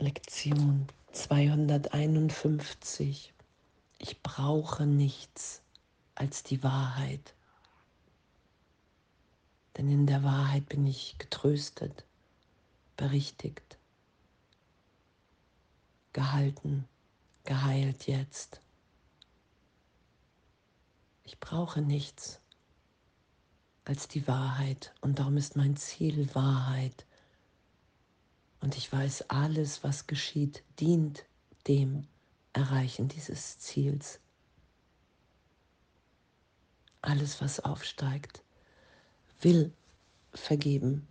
[0.00, 3.34] Lektion 251.
[3.98, 5.60] Ich brauche nichts
[6.14, 7.34] als die Wahrheit.
[9.76, 12.04] Denn in der Wahrheit bin ich getröstet,
[12.96, 13.76] berichtigt,
[16.12, 16.86] gehalten,
[17.42, 18.60] geheilt jetzt.
[21.24, 22.40] Ich brauche nichts
[23.84, 27.04] als die Wahrheit und darum ist mein Ziel Wahrheit.
[28.60, 31.24] Und ich weiß, alles, was geschieht, dient
[31.66, 32.06] dem
[32.52, 34.20] Erreichen dieses Ziels.
[37.00, 38.42] Alles, was aufsteigt,
[39.40, 39.72] will
[40.34, 41.06] vergeben,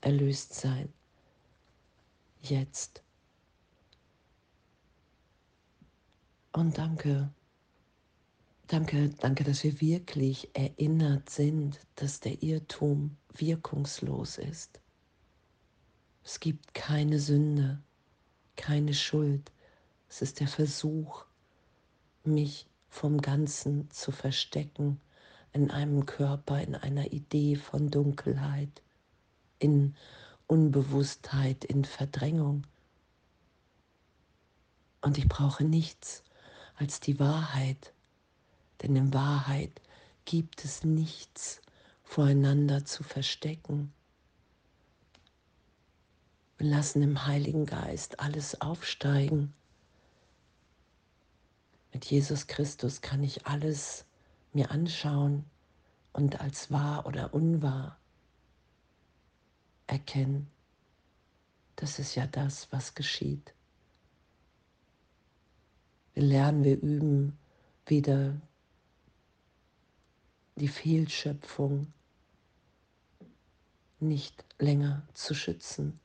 [0.00, 0.92] erlöst sein.
[2.40, 3.02] Jetzt.
[6.52, 7.30] Und danke,
[8.66, 14.80] danke, danke, dass wir wirklich erinnert sind, dass der Irrtum wirkungslos ist.
[16.24, 17.80] Es gibt keine Sünde,
[18.56, 19.50] keine Schuld.
[20.08, 21.24] Es ist der Versuch,
[22.24, 25.00] mich vom Ganzen zu verstecken
[25.52, 28.82] in einem Körper, in einer Idee von Dunkelheit,
[29.58, 29.94] in
[30.46, 32.66] Unbewusstheit, in Verdrängung.
[35.00, 36.24] Und ich brauche nichts
[36.76, 37.92] als die Wahrheit,
[38.82, 39.80] denn in Wahrheit
[40.24, 41.60] gibt es nichts
[42.02, 43.92] voreinander zu verstecken.
[46.58, 49.54] Wir lassen im Heiligen Geist alles aufsteigen.
[51.92, 54.04] Mit Jesus Christus kann ich alles
[54.52, 55.44] mir anschauen
[56.12, 57.96] und als wahr oder unwahr
[59.86, 60.50] erkennen.
[61.76, 63.54] Das ist ja das, was geschieht.
[66.14, 67.38] Wir lernen, wir üben
[67.86, 68.34] wieder
[70.56, 71.92] die Fehlschöpfung
[74.00, 76.00] nicht länger zu schützen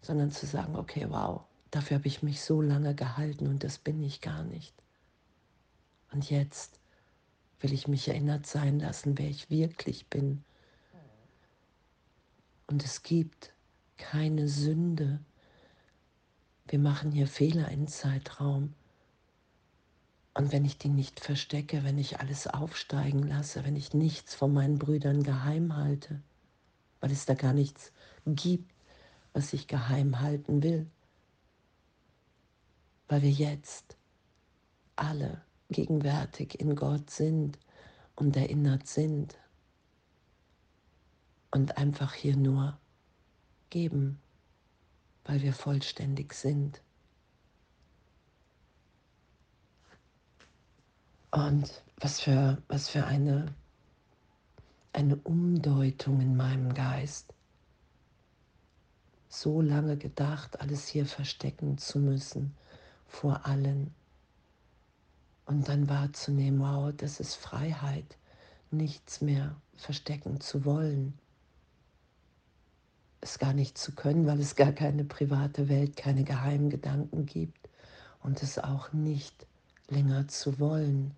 [0.00, 4.02] sondern zu sagen, okay, wow, dafür habe ich mich so lange gehalten und das bin
[4.02, 4.74] ich gar nicht.
[6.12, 6.80] Und jetzt
[7.60, 10.44] will ich mich erinnert sein lassen, wer ich wirklich bin.
[12.66, 13.52] Und es gibt
[13.96, 15.20] keine Sünde.
[16.66, 18.74] Wir machen hier Fehler im Zeitraum.
[20.34, 24.52] Und wenn ich die nicht verstecke, wenn ich alles aufsteigen lasse, wenn ich nichts von
[24.52, 26.22] meinen Brüdern geheim halte,
[27.00, 27.92] weil es da gar nichts
[28.24, 28.72] gibt,
[29.32, 30.90] was ich geheim halten will,
[33.08, 33.96] weil wir jetzt
[34.96, 37.58] alle gegenwärtig in Gott sind
[38.16, 39.38] und erinnert sind
[41.50, 42.78] und einfach hier nur
[43.70, 44.20] geben,
[45.24, 46.82] weil wir vollständig sind.
[51.30, 53.54] Und was für, was für eine,
[54.92, 57.32] eine Umdeutung in meinem Geist
[59.30, 62.54] so lange gedacht, alles hier verstecken zu müssen
[63.06, 63.94] vor allen.
[65.46, 68.18] Und dann wahrzunehmen, wow, das ist Freiheit,
[68.70, 71.16] nichts mehr verstecken zu wollen.
[73.20, 77.68] Es gar nicht zu können, weil es gar keine private Welt, keine geheimen Gedanken gibt.
[78.22, 79.46] Und es auch nicht
[79.88, 81.14] länger zu wollen,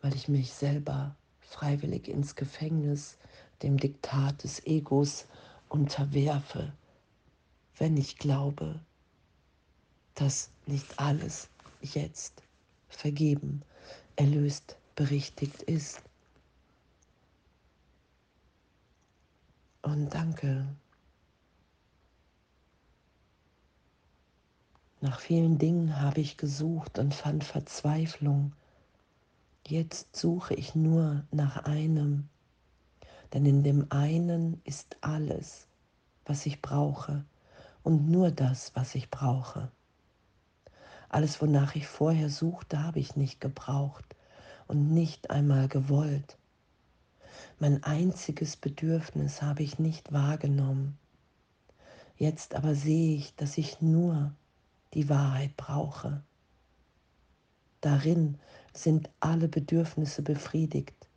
[0.00, 3.16] weil ich mich selber freiwillig ins Gefängnis
[3.62, 5.26] dem Diktat des Egos
[5.68, 6.72] unterwerfe,
[7.78, 8.80] wenn ich glaube,
[10.14, 11.48] dass nicht alles
[11.82, 12.42] jetzt
[12.88, 13.62] vergeben,
[14.16, 16.00] erlöst, berichtigt ist.
[19.82, 20.66] Und danke.
[25.00, 28.52] Nach vielen Dingen habe ich gesucht und fand Verzweiflung.
[29.66, 32.28] Jetzt suche ich nur nach einem,
[33.32, 35.66] denn in dem einen ist alles,
[36.24, 37.24] was ich brauche
[37.82, 39.70] und nur das, was ich brauche.
[41.08, 44.04] Alles, wonach ich vorher suchte, habe ich nicht gebraucht
[44.66, 46.36] und nicht einmal gewollt.
[47.58, 50.98] Mein einziges Bedürfnis habe ich nicht wahrgenommen.
[52.18, 54.32] Jetzt aber sehe ich, dass ich nur
[54.94, 56.22] die Wahrheit brauche.
[57.80, 58.38] Darin
[58.72, 61.08] sind alle Bedürfnisse befriedigt.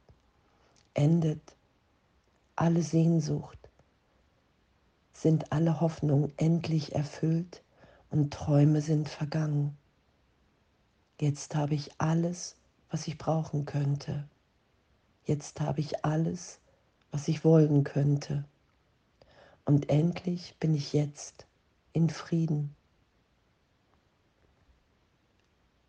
[0.93, 1.55] Endet
[2.59, 3.69] alle Sehnsucht,
[5.13, 7.63] sind alle Hoffnungen endlich erfüllt
[8.09, 9.77] und Träume sind vergangen.
[11.21, 12.57] Jetzt habe ich alles,
[12.89, 14.27] was ich brauchen könnte.
[15.23, 16.59] Jetzt habe ich alles,
[17.11, 18.43] was ich wollen könnte.
[19.63, 21.47] Und endlich bin ich jetzt
[21.93, 22.75] in Frieden.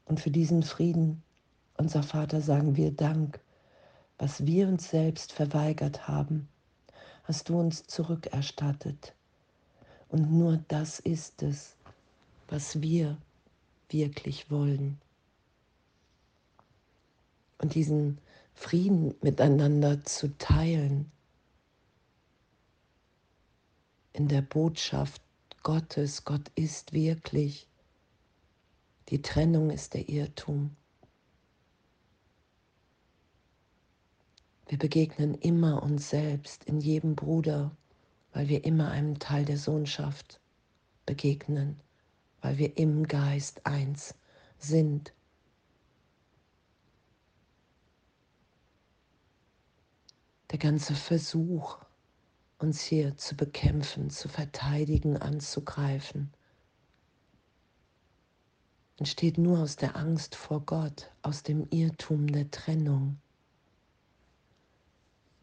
[0.05, 1.20] Und für diesen Frieden,
[1.76, 3.40] unser Vater, sagen wir Dank,
[4.19, 6.49] was wir uns selbst verweigert haben,
[7.31, 9.15] hast du uns zurückerstattet.
[10.09, 11.77] Und nur das ist es,
[12.49, 13.19] was wir
[13.88, 15.00] wirklich wollen.
[17.59, 18.19] Und diesen
[18.53, 21.12] Frieden miteinander zu teilen
[24.12, 25.23] in der Botschaft
[25.62, 27.69] Gottes, Gott ist wirklich.
[29.09, 30.75] Die Trennung ist der Irrtum.
[34.70, 37.76] Wir begegnen immer uns selbst in jedem Bruder,
[38.32, 40.40] weil wir immer einem Teil der Sohnschaft
[41.06, 41.81] begegnen,
[42.40, 44.14] weil wir im Geist eins
[44.58, 45.12] sind.
[50.52, 51.78] Der ganze Versuch,
[52.61, 56.32] uns hier zu bekämpfen, zu verteidigen, anzugreifen,
[58.99, 63.19] entsteht nur aus der Angst vor Gott, aus dem Irrtum der Trennung.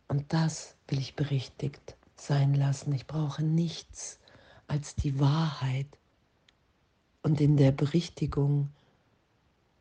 [0.07, 2.93] Und das will ich berichtigt sein lassen.
[2.93, 4.19] Ich brauche nichts
[4.67, 5.87] als die Wahrheit.
[7.21, 8.69] Und in der Berichtigung,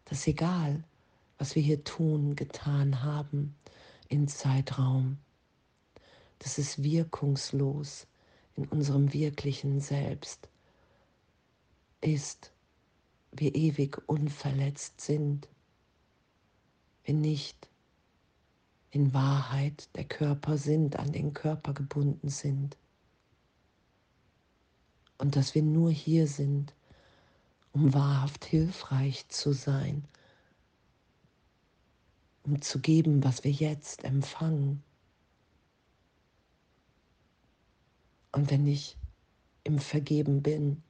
[0.06, 0.84] dass egal,
[1.38, 3.54] was wir hier tun, getan haben,
[4.08, 5.18] in Zeitraum,
[6.38, 8.06] das ist wirkungslos
[8.54, 10.48] in unserem wirklichen Selbst,
[12.00, 12.52] ist,
[13.32, 15.48] wir ewig unverletzt sind,
[17.04, 17.65] wir nicht
[18.96, 22.78] in Wahrheit der Körper sind, an den Körper gebunden sind.
[25.18, 26.72] Und dass wir nur hier sind,
[27.72, 30.08] um wahrhaft hilfreich zu sein,
[32.44, 34.82] um zu geben, was wir jetzt empfangen.
[38.32, 38.96] Und wenn ich
[39.62, 40.82] im Vergeben bin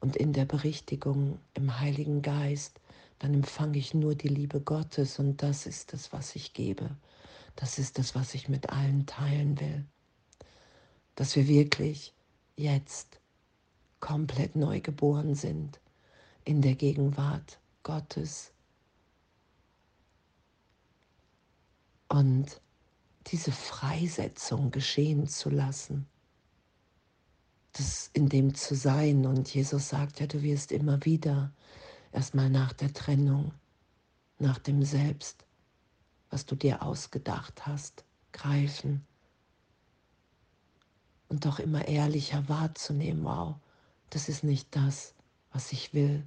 [0.00, 2.80] und in der Berichtigung im Heiligen Geist,
[3.20, 6.96] dann empfange ich nur die Liebe Gottes und das ist es, was ich gebe.
[7.56, 9.84] Das ist das, was ich mit allen teilen will.
[11.14, 12.14] Dass wir wirklich
[12.56, 13.20] jetzt
[14.00, 15.80] komplett neu geboren sind
[16.44, 18.52] in der Gegenwart Gottes.
[22.08, 22.60] Und
[23.28, 26.06] diese Freisetzung geschehen zu lassen,
[27.72, 29.26] das in dem zu sein.
[29.26, 31.52] Und Jesus sagt ja, du wirst immer wieder,
[32.12, 33.52] erstmal nach der Trennung,
[34.38, 35.43] nach dem Selbst,
[36.34, 39.06] was du dir ausgedacht hast, greifen
[41.28, 43.54] und doch immer ehrlicher wahrzunehmen, wow,
[44.10, 45.14] das ist nicht das,
[45.52, 46.26] was ich will.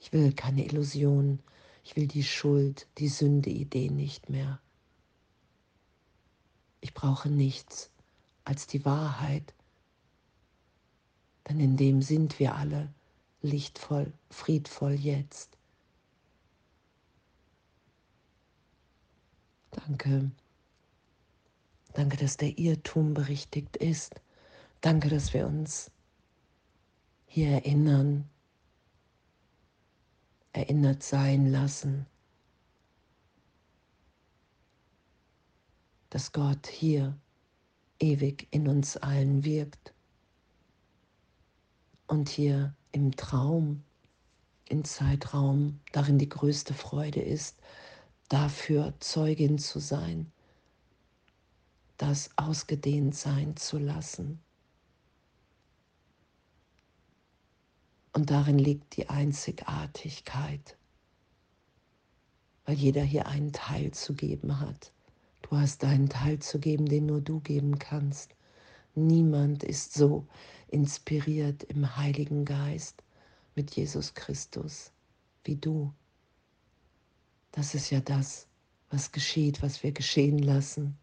[0.00, 1.38] Ich will keine Illusion,
[1.84, 4.58] ich will die Schuld, die Sünde-Idee nicht mehr.
[6.80, 7.90] Ich brauche nichts
[8.44, 9.52] als die Wahrheit,
[11.46, 12.88] denn in dem sind wir alle
[13.42, 15.57] lichtvoll, friedvoll jetzt.
[19.86, 20.30] Danke.
[21.94, 24.20] Danke, dass der Irrtum berichtigt ist.
[24.80, 25.90] Danke, dass wir uns
[27.26, 28.28] hier erinnern,
[30.52, 32.06] erinnert sein lassen,
[36.10, 37.16] dass Gott hier
[38.00, 39.92] ewig in uns allen wirkt
[42.06, 43.84] und hier im Traum,
[44.68, 47.60] im Zeitraum darin die größte Freude ist,
[48.28, 50.30] dafür Zeugin zu sein,
[51.96, 54.40] das ausgedehnt sein zu lassen.
[58.12, 60.76] Und darin liegt die Einzigartigkeit,
[62.64, 64.92] weil jeder hier einen Teil zu geben hat.
[65.42, 68.34] Du hast einen Teil zu geben, den nur du geben kannst.
[68.94, 70.26] Niemand ist so
[70.68, 73.02] inspiriert im Heiligen Geist
[73.54, 74.92] mit Jesus Christus
[75.44, 75.92] wie du.
[77.58, 78.46] Das ist ja das,
[78.88, 80.96] was geschieht, was wir geschehen lassen.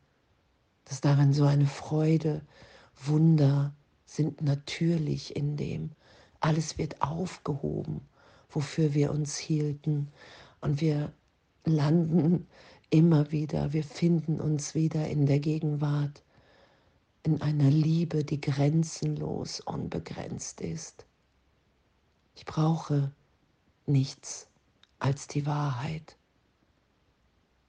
[0.85, 2.43] Dass darin so eine Freude,
[3.03, 5.91] Wunder sind natürlich in dem.
[6.39, 8.07] Alles wird aufgehoben,
[8.49, 10.07] wofür wir uns hielten.
[10.61, 11.11] Und wir
[11.65, 12.47] landen
[12.89, 16.23] immer wieder, wir finden uns wieder in der Gegenwart,
[17.23, 21.05] in einer Liebe, die grenzenlos, unbegrenzt ist.
[22.33, 23.11] Ich brauche
[23.87, 24.47] nichts
[24.99, 26.15] als die Wahrheit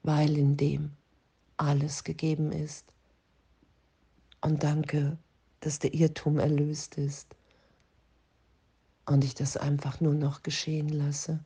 [0.06, 0.92] weil in dem
[1.56, 2.86] alles gegeben ist.
[4.40, 5.18] Und danke,
[5.60, 7.34] dass der Irrtum erlöst ist
[9.06, 11.44] und ich das einfach nur noch geschehen lasse.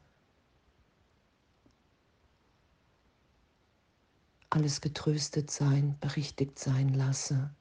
[4.51, 7.55] Alles getröstet sein, berichtigt sein lasse.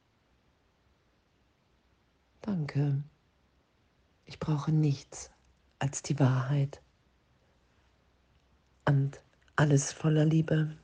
[2.41, 3.03] Danke.
[4.25, 5.32] Ich brauche nichts
[5.77, 6.82] als die Wahrheit
[8.86, 9.22] und
[9.56, 10.75] alles voller Liebe.